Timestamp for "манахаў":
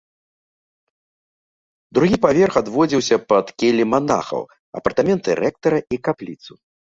3.93-4.43